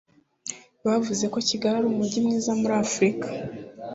Bavuze 0.85 1.25
ko 1.33 1.37
Kigali 1.47 1.73
ari 1.79 1.87
umujyi 1.89 2.19
mwiza 2.25 2.51
muri 2.59 2.73
Afurika 2.85 3.27